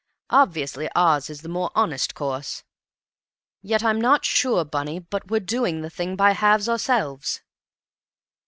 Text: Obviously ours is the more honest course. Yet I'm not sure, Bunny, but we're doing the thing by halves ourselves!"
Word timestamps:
Obviously 0.31 0.89
ours 0.95 1.29
is 1.29 1.41
the 1.41 1.47
more 1.47 1.69
honest 1.75 2.15
course. 2.15 2.63
Yet 3.61 3.83
I'm 3.83 4.01
not 4.01 4.25
sure, 4.25 4.65
Bunny, 4.65 4.97
but 4.97 5.29
we're 5.29 5.39
doing 5.39 5.81
the 5.81 5.91
thing 5.91 6.15
by 6.15 6.31
halves 6.31 6.67
ourselves!" 6.67 7.43